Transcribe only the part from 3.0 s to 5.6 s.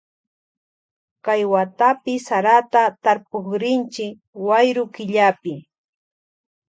tarpukrinchi wayru killapi.